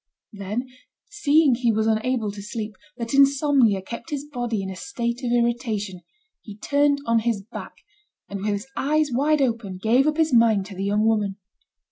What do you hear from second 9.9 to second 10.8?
up his mind to